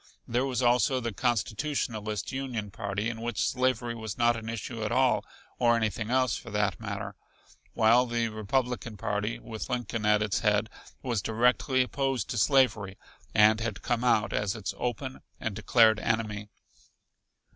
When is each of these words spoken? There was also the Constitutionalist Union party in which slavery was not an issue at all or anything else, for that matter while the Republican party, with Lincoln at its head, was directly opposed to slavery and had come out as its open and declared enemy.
There 0.27 0.47
was 0.47 0.63
also 0.63 0.99
the 0.99 1.13
Constitutionalist 1.13 2.31
Union 2.31 2.71
party 2.71 3.07
in 3.07 3.21
which 3.21 3.47
slavery 3.47 3.93
was 3.93 4.17
not 4.17 4.35
an 4.35 4.49
issue 4.49 4.81
at 4.83 4.91
all 4.91 5.23
or 5.59 5.75
anything 5.75 6.09
else, 6.09 6.35
for 6.35 6.49
that 6.49 6.79
matter 6.79 7.13
while 7.75 8.07
the 8.07 8.29
Republican 8.29 8.97
party, 8.97 9.37
with 9.37 9.69
Lincoln 9.69 10.03
at 10.03 10.23
its 10.23 10.39
head, 10.39 10.71
was 11.03 11.21
directly 11.21 11.83
opposed 11.83 12.31
to 12.31 12.39
slavery 12.39 12.97
and 13.35 13.59
had 13.59 13.83
come 13.83 14.03
out 14.03 14.33
as 14.33 14.55
its 14.55 14.73
open 14.79 15.21
and 15.39 15.55
declared 15.55 15.99
enemy. 15.99 16.49